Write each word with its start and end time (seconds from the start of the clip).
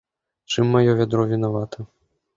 Чым 0.53 0.71
маё 0.75 0.95
вядро 1.01 1.29
вінавата? 1.35 1.79